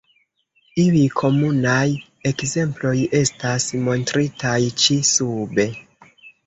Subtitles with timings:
[0.83, 1.83] Iuj komunaj
[2.31, 5.71] ekzemploj estas montritaj ĉi sube.